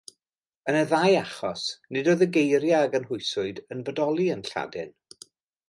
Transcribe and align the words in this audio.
Yn 0.71 0.77
y 0.79 0.81
ddau 0.91 1.17
achos, 1.17 1.65
nid 1.97 2.09
oedd 2.13 2.25
y 2.27 2.29
geiriau 2.39 2.87
a 2.87 2.89
gynhwyswyd 2.97 3.63
yn 3.77 3.85
bodoli 3.91 4.27
yn 4.37 4.43
Lladin. 4.51 4.99